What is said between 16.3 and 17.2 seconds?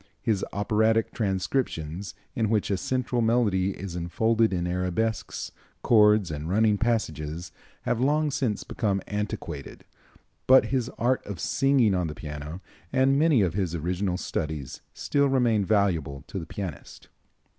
the pianist.